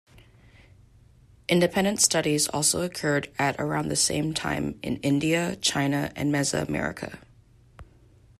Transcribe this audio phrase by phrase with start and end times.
[1.47, 7.19] Independent studies also occurred at around the same time in India, China, and Mesoamerica.